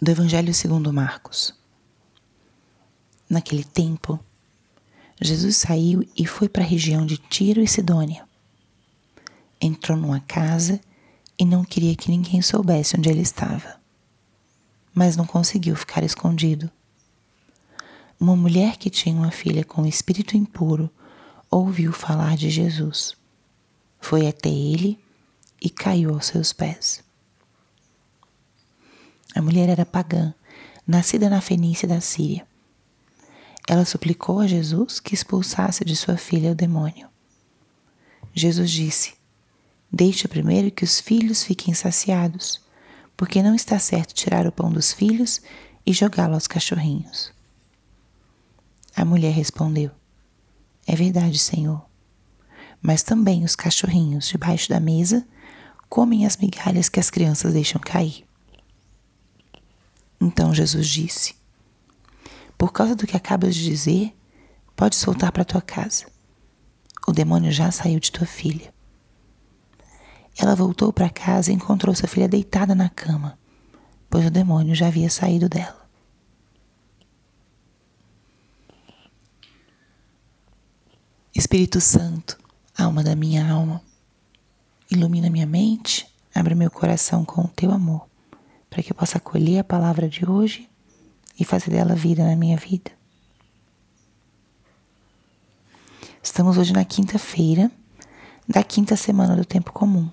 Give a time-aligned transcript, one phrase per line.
[0.00, 1.54] do Evangelho segundo Marcos.
[3.28, 4.18] Naquele tempo,
[5.20, 8.26] Jesus saiu e foi para a região de Tiro e Sidônia.
[9.60, 10.80] Entrou numa casa
[11.38, 13.78] e não queria que ninguém soubesse onde ele estava.
[14.94, 16.70] Mas não conseguiu ficar escondido.
[18.18, 20.90] Uma mulher que tinha uma filha com espírito impuro
[21.50, 23.14] ouviu falar de Jesus.
[24.00, 24.98] Foi até ele
[25.60, 27.04] e caiu aos seus pés.
[29.34, 30.34] A mulher era pagã,
[30.86, 32.46] nascida na Fenícia da Síria.
[33.68, 37.08] Ela suplicou a Jesus que expulsasse de sua filha o demônio.
[38.34, 39.14] Jesus disse:
[39.92, 42.60] Deixe primeiro que os filhos fiquem saciados,
[43.16, 45.40] porque não está certo tirar o pão dos filhos
[45.86, 47.32] e jogá-lo aos cachorrinhos.
[48.96, 49.90] A mulher respondeu:
[50.86, 51.84] É verdade, Senhor.
[52.82, 55.26] Mas também os cachorrinhos debaixo da mesa
[55.88, 58.24] comem as migalhas que as crianças deixam cair.
[60.20, 61.34] Então Jesus disse:
[62.58, 64.14] Por causa do que acabas de dizer,
[64.76, 66.06] pode soltar para tua casa.
[67.08, 68.72] O demônio já saiu de tua filha.
[70.36, 73.38] Ela voltou para casa e encontrou sua filha deitada na cama,
[74.08, 75.80] pois o demônio já havia saído dela.
[81.34, 82.38] Espírito Santo,
[82.76, 83.82] alma da minha alma,
[84.90, 88.09] ilumina minha mente, abre meu coração com o teu amor
[88.70, 90.66] para que eu possa acolher a palavra de hoje
[91.38, 92.90] e fazer dela vida na minha vida.
[96.22, 97.70] Estamos hoje na quinta-feira
[98.48, 100.08] da quinta semana do tempo comum.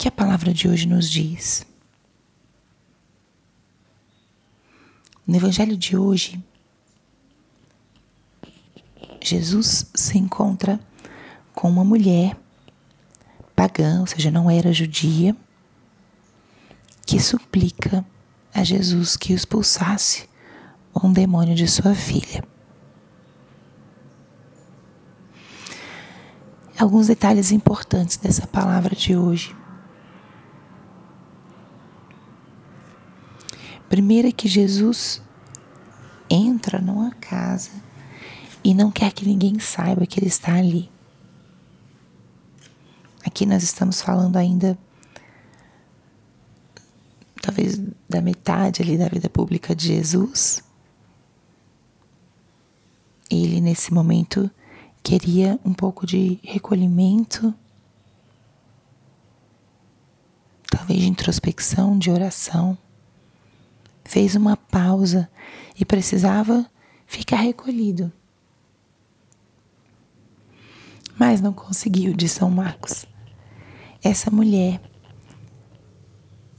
[0.00, 1.66] que a palavra de hoje nos diz?
[5.26, 6.42] No evangelho de hoje,
[9.20, 10.80] Jesus se encontra
[11.52, 12.34] com uma mulher
[13.60, 15.36] pagã, ou seja, não era judia,
[17.04, 18.02] que suplica
[18.54, 20.26] a Jesus que expulsasse
[21.04, 22.42] um demônio de sua filha.
[26.78, 29.54] Alguns detalhes importantes dessa palavra de hoje.
[33.90, 35.20] Primeiro é que Jesus
[36.30, 37.72] entra numa casa
[38.64, 40.90] e não quer que ninguém saiba que ele está ali.
[43.30, 44.76] Aqui nós estamos falando ainda,
[47.40, 50.64] talvez da metade ali da vida pública de Jesus.
[53.30, 54.50] Ele, nesse momento,
[55.00, 57.54] queria um pouco de recolhimento,
[60.68, 62.76] talvez de introspecção, de oração.
[64.04, 65.30] Fez uma pausa
[65.78, 66.68] e precisava
[67.06, 68.12] ficar recolhido.
[71.16, 73.06] Mas não conseguiu, de São Marcos
[74.02, 74.80] essa mulher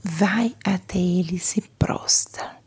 [0.02, 2.60] vai até ele e se prostra.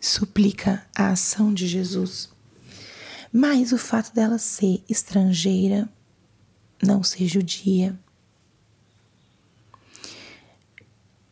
[0.00, 2.30] Suplica a ação de Jesus.
[3.32, 5.88] Mas o fato dela ser estrangeira,
[6.82, 7.98] não ser judia,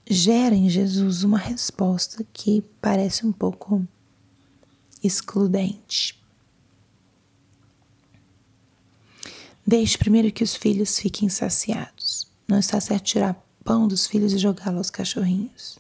[0.09, 3.87] gera em Jesus uma resposta que parece um pouco
[5.03, 6.26] excludente.
[9.67, 12.31] Deixe primeiro que os filhos fiquem saciados.
[12.47, 15.77] Não está certo tirar pão dos filhos e jogá-lo aos cachorrinhos.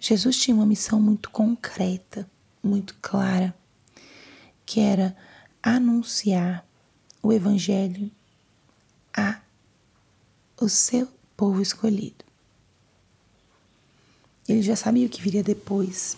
[0.00, 2.26] Jesus tinha uma missão muito concreta,
[2.62, 3.54] muito clara,
[4.64, 5.14] que era
[5.62, 6.66] anunciar
[7.22, 8.10] o Evangelho
[9.14, 9.42] a
[10.58, 11.06] o seu
[11.36, 12.24] povo escolhido.
[14.48, 16.16] Ele já sabia o que viria depois.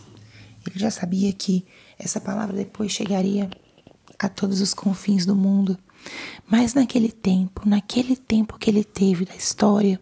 [0.64, 1.66] Ele já sabia que
[1.98, 3.50] essa palavra depois chegaria
[4.18, 5.78] a todos os confins do mundo.
[6.46, 10.00] Mas naquele tempo, naquele tempo que ele teve da história,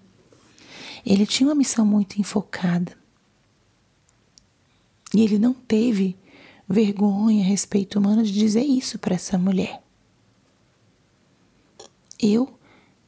[1.05, 2.97] ele tinha uma missão muito enfocada.
[5.15, 6.17] E ele não teve
[6.69, 9.83] vergonha, respeito humano de dizer isso para essa mulher.
[12.19, 12.59] Eu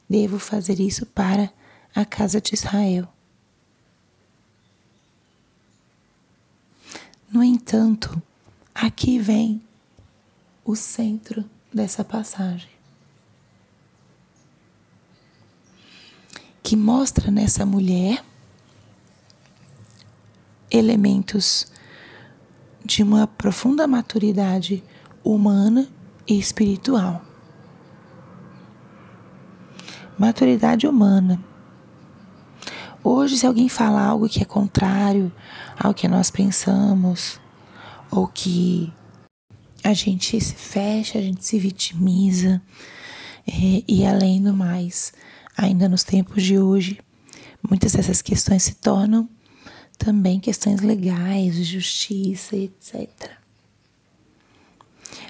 [0.09, 1.51] devo fazer isso para
[1.93, 3.07] a casa de Israel.
[7.31, 8.21] No entanto,
[8.73, 9.61] aqui vem
[10.69, 11.43] o centro
[11.73, 12.69] dessa passagem.
[16.61, 18.23] Que mostra nessa mulher
[20.69, 21.65] elementos
[22.85, 24.83] de uma profunda maturidade
[25.23, 25.89] humana
[26.27, 27.23] e espiritual.
[30.19, 31.43] Maturidade humana.
[33.03, 35.31] Hoje, se alguém falar algo que é contrário
[35.79, 37.41] ao que nós pensamos,
[38.11, 38.93] ou que
[39.83, 42.61] a gente se fecha, a gente se vitimiza
[43.47, 45.13] é, e além do mais,
[45.57, 46.99] ainda nos tempos de hoje,
[47.67, 49.29] muitas dessas questões se tornam
[49.97, 53.31] também questões legais, de justiça, etc.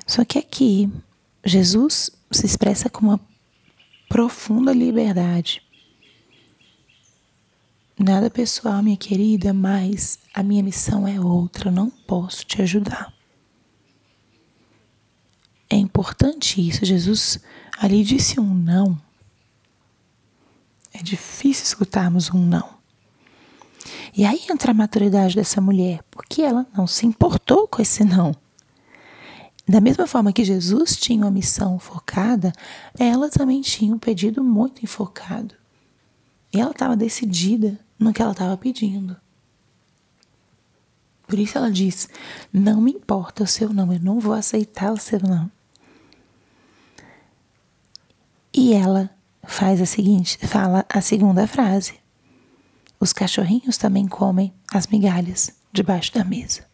[0.06, 0.92] Só que aqui,
[1.44, 3.20] Jesus se expressa com uma
[4.08, 5.62] profunda liberdade.
[7.98, 13.19] Nada pessoal, minha querida, mas a minha missão é outra, eu não posso te ajudar.
[15.70, 16.84] É importante isso.
[16.84, 17.40] Jesus
[17.78, 19.00] ali disse um não.
[20.92, 22.80] É difícil escutarmos um não.
[24.16, 28.36] E aí entra a maturidade dessa mulher, porque ela não se importou com esse não.
[29.68, 32.52] Da mesma forma que Jesus tinha uma missão focada,
[32.98, 35.54] ela também tinha um pedido muito enfocado.
[36.52, 39.16] E ela estava decidida no que ela estava pedindo.
[41.28, 42.10] Por isso ela diz:
[42.52, 45.52] Não me importa o seu não, eu não vou aceitar o seu não.
[48.70, 49.10] E ela
[49.42, 52.00] faz a seguinte, fala a segunda frase.
[53.00, 56.68] Os cachorrinhos também comem as migalhas debaixo da mesa.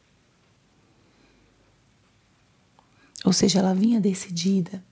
[3.23, 4.83] Ou seja, ela vinha decidida.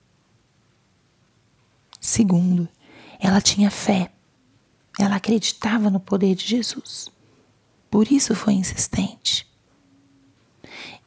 [2.00, 2.66] Segundo,
[3.20, 4.10] ela tinha fé.
[4.98, 7.10] Ela acreditava no poder de Jesus.
[7.90, 9.46] Por isso foi insistente.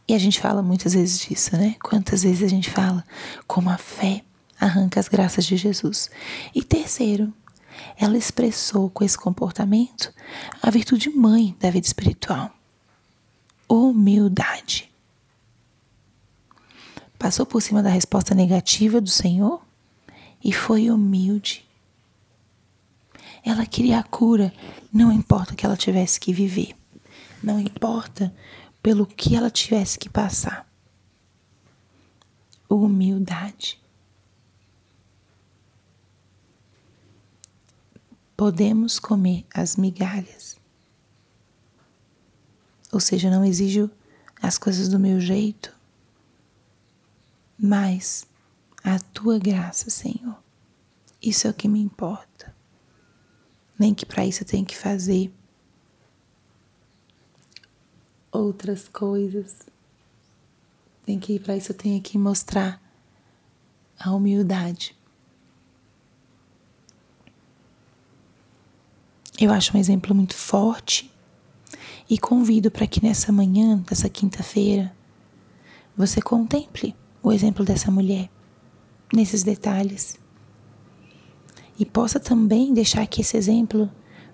[0.07, 1.75] E a gente fala muitas vezes disso, né?
[1.81, 3.03] Quantas vezes a gente fala
[3.47, 4.23] como a fé
[4.59, 6.09] arranca as graças de Jesus.
[6.54, 7.33] E terceiro,
[7.98, 10.13] ela expressou com esse comportamento
[10.62, 12.51] a virtude mãe da vida espiritual:
[13.68, 14.92] humildade.
[17.18, 19.62] Passou por cima da resposta negativa do Senhor
[20.44, 21.65] e foi humilde.
[23.44, 24.53] Ela queria a cura,
[24.92, 26.75] não importa o que ela tivesse que viver,
[27.42, 28.33] não importa
[28.83, 30.68] pelo que ela tivesse que passar.
[32.69, 33.80] Humildade.
[38.38, 40.56] Podemos comer as migalhas.
[42.92, 43.89] Ou seja, não exijo
[44.39, 45.75] as coisas do meu jeito,
[47.57, 48.28] mas
[48.84, 50.38] a tua graça, Senhor.
[51.22, 52.56] Isso é o que me importa.
[53.78, 55.34] Nem que para isso eu tenha que fazer
[58.31, 59.63] outras coisas.
[61.06, 62.81] Nem que para isso eu tenha que mostrar
[64.00, 64.96] a humildade.
[69.39, 71.13] Eu acho um exemplo muito forte
[72.10, 74.92] e convido para que nessa manhã, dessa quinta-feira,
[75.95, 78.31] você contemple o exemplo dessa mulher
[79.13, 80.18] nesses detalhes.
[81.78, 83.92] E possa também deixar que esse exemplo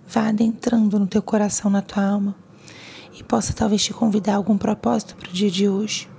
[0.07, 2.35] vá adentrando no teu coração, na tua alma.
[3.19, 6.09] E possa talvez te convidar a algum propósito para o dia de hoje.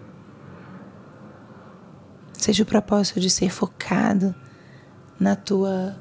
[2.34, 4.34] Seja o propósito de ser focado
[5.18, 5.98] na tua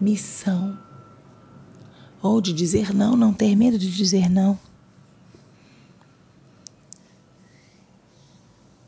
[0.00, 0.78] missão
[2.22, 4.58] ou de dizer não, não ter medo de dizer não.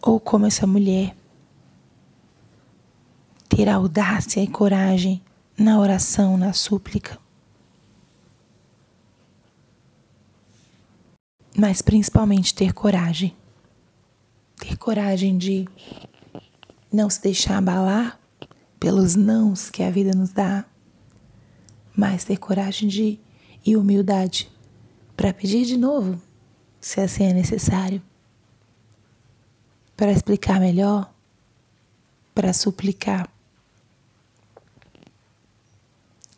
[0.01, 1.17] Ou como essa mulher,
[3.49, 5.23] ter audácia e coragem
[5.57, 7.19] na oração, na súplica.
[11.57, 13.37] Mas principalmente ter coragem.
[14.57, 15.69] Ter coragem de
[16.93, 18.19] não se deixar abalar
[18.81, 20.65] pelos nãos que a vida nos dá
[21.97, 23.19] mas ter coragem de
[23.65, 24.51] e humildade
[25.17, 26.21] para pedir de novo,
[26.81, 28.03] se assim é necessário,
[29.97, 31.13] para explicar melhor,
[32.35, 33.29] para suplicar.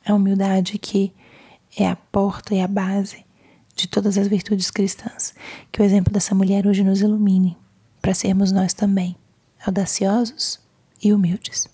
[0.04, 1.12] A humildade que
[1.76, 3.24] é a porta e a base
[3.74, 5.34] de todas as virtudes cristãs.
[5.72, 7.56] Que o exemplo dessa mulher hoje nos ilumine,
[8.02, 9.16] para sermos nós também
[9.64, 10.60] audaciosos
[11.02, 11.73] e humildes.